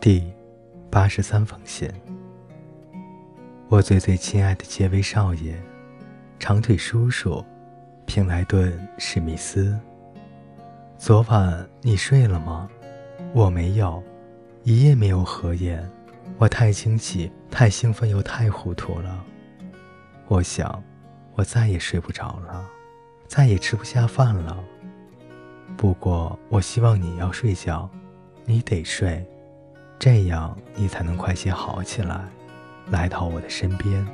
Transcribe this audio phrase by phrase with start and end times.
[0.00, 0.32] 第
[0.88, 1.86] 八十三封信，
[3.68, 5.54] 我最最亲爱的杰威少爷，
[6.38, 7.44] 长腿叔叔，
[8.06, 9.78] 平莱顿史密斯。
[10.96, 12.66] 昨晚你睡了吗？
[13.34, 14.02] 我没有，
[14.62, 15.86] 一夜没有合眼。
[16.38, 19.22] 我太惊喜、太兴奋又太糊涂了。
[20.28, 20.82] 我想，
[21.34, 22.66] 我再也睡不着了，
[23.28, 24.64] 再也吃不下饭了。
[25.76, 27.86] 不过，我希望你要睡觉，
[28.46, 29.22] 你得睡。
[30.00, 32.24] 这样你才能快些好起来，
[32.88, 34.06] 来到我的身边，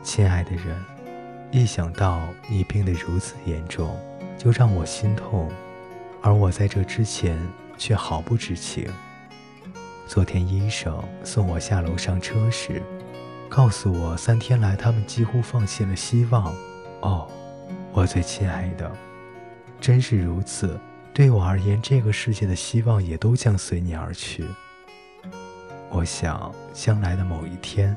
[0.00, 0.80] 亲爱的人。
[1.50, 3.98] 一想到你病得如此严重，
[4.38, 5.50] 就让我心痛，
[6.22, 7.36] 而我在这之前
[7.76, 8.88] 却毫不知情。
[10.06, 12.80] 昨天医生送我下楼上车时，
[13.48, 16.54] 告诉我三天来他们几乎放弃了希望。
[17.00, 17.28] 哦，
[17.92, 18.88] 我最亲爱的，
[19.80, 20.78] 真是如此。
[21.12, 24.46] 对我而言，这个世界的希望也都将随你而去。
[25.90, 27.96] 我想，将来的某一天，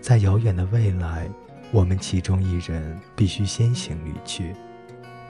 [0.00, 1.28] 在遥远的未来，
[1.70, 4.54] 我们其中一人必须先行离去。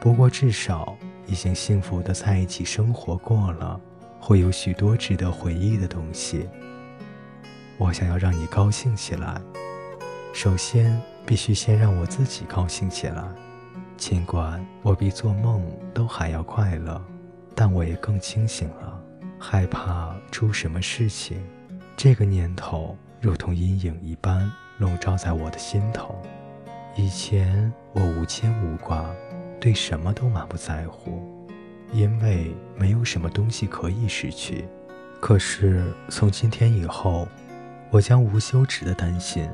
[0.01, 0.97] 不过，至少
[1.27, 3.81] 已经幸福的在一起生活过了，
[4.21, 6.49] 会有许多值得回忆的东西。
[7.79, 9.41] 我想要让你高兴起来，
[10.33, 13.23] 首先必须先让我自己高兴起来。
[13.97, 17.03] 尽管我比做梦都还要快乐，
[17.55, 19.03] 但我也更清醒了，
[19.39, 21.43] 害怕出什么事情。
[21.97, 26.15] 这个念头如同阴影一般笼罩在我的心头。
[26.95, 29.07] 以前我无牵无挂，
[29.59, 31.23] 对什么都满不在乎，
[31.95, 34.67] 因为没有什么东西可以失去。
[35.21, 37.27] 可是从今天以后，
[37.91, 39.49] 我将无休止的担心：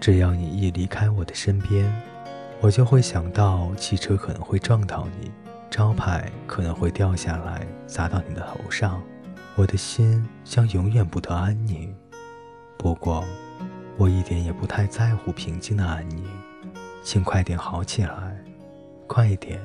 [0.00, 1.84] 只要你一离开我的身边，
[2.62, 5.30] 我就会想到汽车可能会撞到你，
[5.68, 9.02] 招牌可能会掉下来砸到你的头上。
[9.58, 11.92] 我的心将永远不得安宁。
[12.76, 13.24] 不过，
[13.96, 16.24] 我一点也不太在乎平静的安宁。
[17.02, 18.38] 请快点好起来，
[19.08, 19.60] 快点，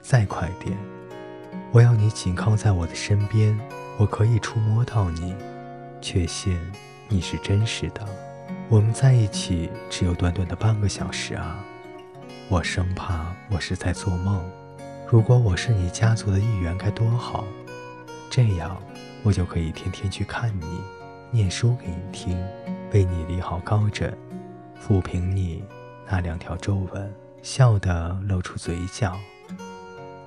[0.00, 0.74] 再快点！
[1.70, 3.54] 我要你紧靠在我的身边，
[3.98, 5.34] 我可以触摸到你，
[6.00, 6.58] 确信
[7.06, 8.06] 你是真实的。
[8.70, 11.62] 我们在一起只有短短的半个小时啊！
[12.48, 14.42] 我生怕我是在做梦。
[15.06, 17.44] 如果我是你家族的一员，该多好！
[18.36, 18.76] 这样。
[19.22, 20.66] 我就可以天天去看你，
[21.30, 22.38] 念书给你听，
[22.92, 24.14] 为你理好高枕，
[24.78, 25.64] 抚平你
[26.06, 27.10] 那两条皱纹，
[27.40, 29.18] 笑得露出嘴角。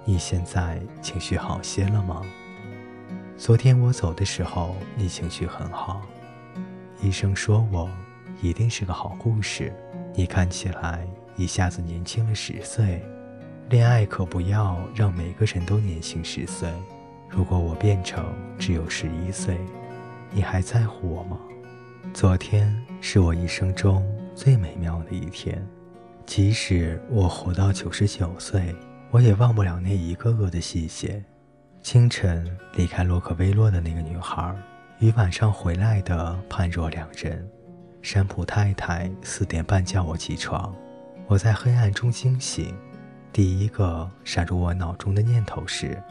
[0.06, 2.24] 你现在情绪好些了吗？
[3.38, 6.02] 昨天我走的时候，你情绪很好。
[7.04, 7.88] 医生说我
[8.42, 9.72] 一定是个好护士。
[10.16, 13.06] 你看起来一下子年轻了十岁。
[13.70, 16.68] 恋爱可不要让每个人都年轻十岁。
[17.30, 18.26] 如果我变成
[18.58, 19.58] 只有十一岁，
[20.32, 21.38] 你还在乎我吗？
[22.12, 24.04] 昨天是我一生中
[24.34, 25.64] 最美妙的一天，
[26.26, 28.76] 即使我活到九十九岁，
[29.12, 31.24] 我也忘不了那一个个的细节。
[31.82, 34.54] 清晨离开洛克威洛的那个女孩，
[34.98, 37.48] 与晚上回来的判若两人。
[38.02, 40.74] 山普太太四点半叫我起床，
[41.28, 42.76] 我在黑暗中惊醒，
[43.32, 46.02] 第一个闪入我脑中的念头是。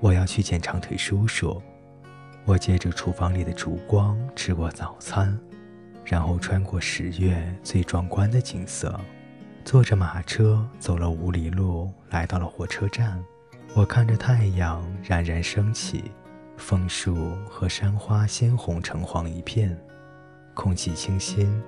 [0.00, 1.60] 我要去见长腿叔叔。
[2.46, 5.38] 我借着厨房里的烛光吃过早餐，
[6.04, 8.98] 然后穿过十月最壮观的景色，
[9.64, 13.22] 坐着马车走了五里路，来到了火车站。
[13.74, 16.10] 我看着太阳冉冉升起，
[16.56, 19.78] 枫树和山花鲜红橙黄一片，
[20.54, 21.62] 空气清新、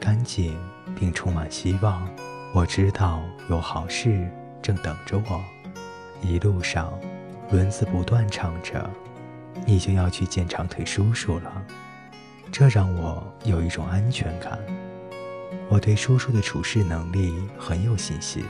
[0.00, 0.58] 干净，
[0.96, 2.06] 并充满希望。
[2.52, 4.28] 我知道有好事
[4.60, 5.42] 正等着我。
[6.20, 6.92] 一路上。
[7.50, 8.88] 轮子不断唱着
[9.66, 11.64] ：“你就要去见长腿叔叔了。”
[12.52, 14.58] 这让我有一种安全感。
[15.68, 18.44] 我对叔叔的处事能力很有信心。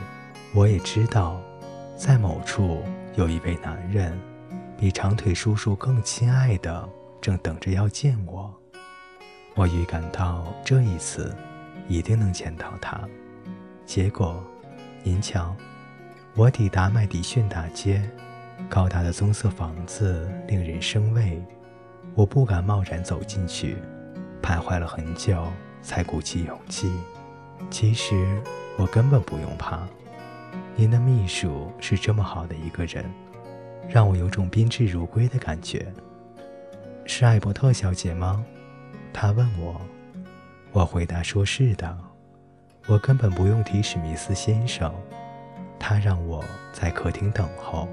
[0.53, 1.41] 我也知道，
[1.95, 2.83] 在某处
[3.15, 4.17] 有一位男人，
[4.77, 6.87] 比长腿叔叔更亲爱的，
[7.19, 8.53] 正等着要见我。
[9.55, 11.35] 我预感到这一次
[11.87, 12.99] 一定能见到他。
[13.85, 14.43] 结果，
[15.03, 15.55] 您瞧，
[16.35, 18.09] 我抵达麦迪逊大街。
[18.69, 21.41] 高大的棕色房子令人生畏，
[22.15, 23.77] 我不敢贸然走进去，
[24.41, 25.45] 徘徊了很久
[25.81, 26.91] 才鼓起勇气。
[27.69, 28.41] 其实
[28.77, 29.87] 我根本不用怕，
[30.75, 33.05] 您的秘书是这么好的一个人，
[33.87, 35.85] 让我有种宾至如归的感觉。
[37.05, 38.43] 是艾伯特小姐吗？
[39.13, 39.79] 他问我，
[40.71, 41.97] 我回答说是的。
[42.85, 44.93] 我根本不用提史密斯先生，
[45.79, 46.43] 他让我
[46.73, 47.87] 在客厅等候。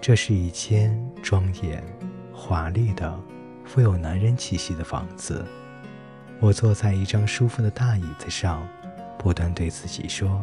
[0.00, 1.84] 这是一间庄严、
[2.32, 3.14] 华丽的、
[3.66, 5.44] 富有男人气息的房子。
[6.40, 8.66] 我坐在一张舒服的大椅子上，
[9.18, 10.42] 不断对自己说：“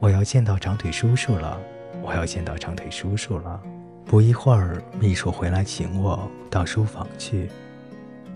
[0.00, 1.56] 我要见到长腿叔叔了，
[2.02, 3.62] 我要见到长腿叔叔了。”
[4.04, 7.48] 不一会儿，秘书回来请我到书房去。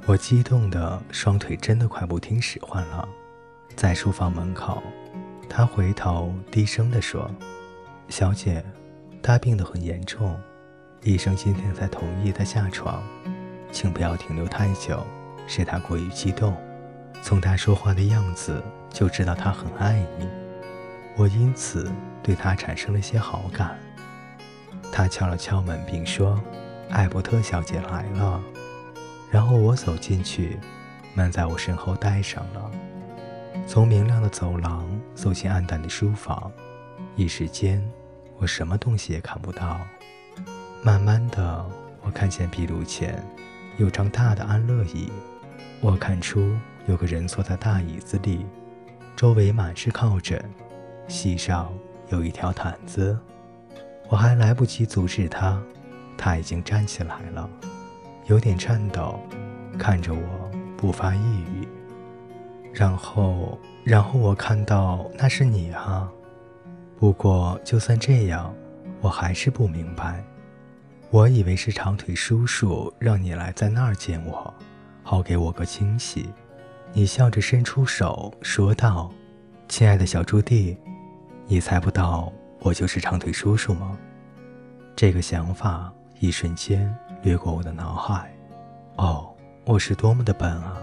[0.06, 3.08] 我激动的双腿真的快不听使唤了。
[3.75, 4.81] 在书房门口，
[5.49, 7.28] 他回头低声地说
[8.08, 8.64] ：“小姐，
[9.20, 10.37] 他病得很严重，
[11.02, 13.02] 医生今天才同意他下床，
[13.73, 15.06] 请不要停留太久，
[15.47, 16.55] 使他过于激动。”
[17.23, 20.26] 从他说话的样子就知道他很爱你，
[21.17, 21.91] 我因此
[22.23, 23.79] 对他产生了些好感。
[24.93, 26.38] 他敲了敲门，并说
[26.91, 28.41] ：“艾伯特小姐来了。”
[29.31, 30.58] 然后我走进去，
[31.14, 32.70] 门在我身后带上了。
[33.67, 36.50] 从明亮的走廊走进暗淡的书房，
[37.17, 37.87] 一时间
[38.38, 39.81] 我什么东西也看不到。
[40.82, 41.67] 慢慢的，
[42.03, 43.23] 我看见壁炉前
[43.77, 45.11] 有张大的安乐椅，
[45.81, 46.56] 我看出。
[46.87, 48.44] 有个人坐在大椅子里，
[49.15, 50.43] 周围满是靠枕，
[51.06, 51.71] 膝上
[52.09, 53.17] 有一条毯子。
[54.09, 55.62] 我还来不及阻止他，
[56.17, 57.49] 他已经站起来了，
[58.27, 59.21] 有点颤抖，
[59.79, 61.69] 看着我不发一语。
[62.73, 66.11] 然后，然后我看到那是你啊。
[66.99, 68.53] 不过就算这样，
[69.03, 70.25] 我还是不明白。
[71.11, 74.55] 我以为是长腿叔叔让你来在那儿见我，
[75.03, 76.33] 好给我个惊喜。
[76.93, 79.11] 你笑着伸出手说道
[79.67, 80.77] ：“亲爱的小朱棣，
[81.47, 83.99] 你猜不到我就是长腿叔叔吗？”
[84.95, 88.33] 这个想法一瞬间掠过我的脑海。
[88.95, 89.35] 哦，
[89.65, 90.77] 我是多么的笨啊！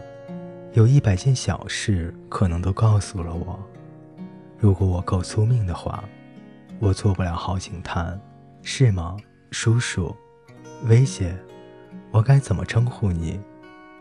[0.73, 3.57] 有一百件小事可能都告诉了我。
[4.57, 6.03] 如果我够聪明的话，
[6.79, 8.19] 我做不了好警探，
[8.61, 9.15] 是吗，
[9.51, 10.13] 叔叔？
[10.83, 11.35] 威姐，
[12.11, 13.39] 我该怎么称呼你？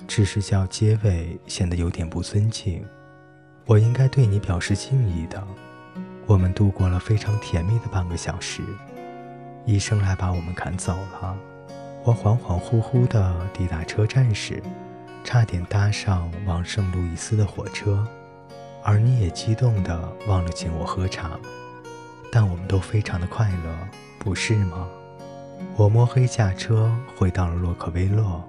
[0.09, 2.85] 只是叫结尾显得有点不尊敬，
[3.65, 5.43] 我应该对你表示敬意的。
[6.27, 8.63] 我们度过了非常甜蜜的半个小时，
[9.65, 11.37] 医生来把我们赶走了。
[12.05, 14.63] 我恍恍惚惚地抵达车站时，
[15.23, 18.07] 差点搭上往圣路易斯的火车，
[18.83, 21.39] 而你也激动地忘了请我喝茶。
[22.33, 23.89] 但我们都非常的快乐，
[24.19, 24.89] 不是吗？
[25.77, 28.43] 我摸黑驾车回到了洛克威洛。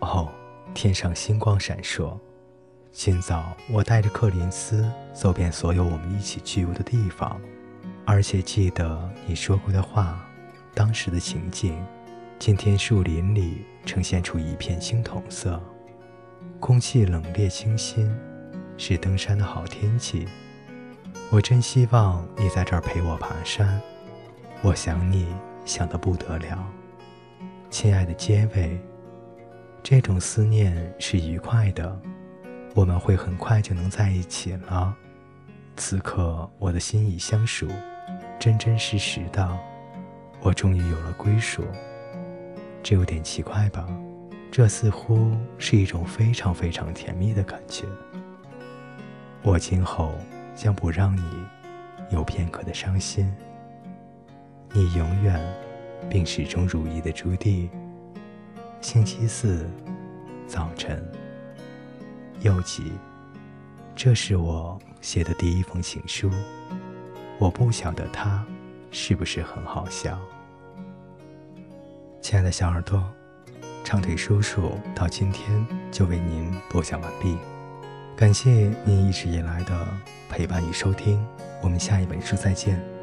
[0.00, 0.28] 哦。
[0.74, 2.18] 天上星光闪烁。
[2.92, 7.40] 今早我带着克林斯走遍所有我们一起去游的地方，
[8.04, 10.22] 而且记得你说过的话，
[10.74, 11.82] 当时的情景。
[12.38, 15.58] 今天树林里呈现出一片青铜色，
[16.60, 18.14] 空气冷冽清新，
[18.76, 20.28] 是登山的好天气。
[21.30, 23.80] 我真希望你在这儿陪我爬山，
[24.60, 25.26] 我想你
[25.66, 26.66] 想得不得了，
[27.68, 28.80] 亲爱的杰伟。
[29.82, 32.00] 这种思念是愉快的，
[32.74, 34.96] 我们会很快就能在一起了。
[35.76, 37.68] 此刻我的心已相属，
[38.38, 39.58] 真真实实的，
[40.40, 41.64] 我终于有了归属。
[42.82, 43.86] 这有点奇怪吧？
[44.50, 47.84] 这似乎是一种非常非常甜蜜的感觉。
[49.42, 50.14] 我今后
[50.54, 51.22] 将不让你
[52.10, 53.32] 有片刻的伤心。
[54.72, 55.40] 你永远
[56.08, 57.68] 并始终如一的朱棣。
[58.80, 59.66] 星期四
[60.46, 61.02] 早晨，
[62.40, 62.92] 又急。
[63.94, 66.30] 这是我写的第一封情书。
[67.38, 68.44] 我不晓得它
[68.90, 70.18] 是不是很好笑。
[72.20, 73.02] 亲爱的小耳朵，
[73.82, 77.36] 长腿叔叔到今天就为您播讲完毕。
[78.14, 78.50] 感谢
[78.84, 79.86] 您一直以来的
[80.28, 81.24] 陪伴与收听。
[81.62, 82.95] 我们下一本书再见。